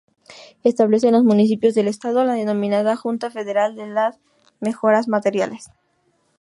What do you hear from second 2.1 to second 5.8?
la denominada "Junta Federal de Mejoras Materiales".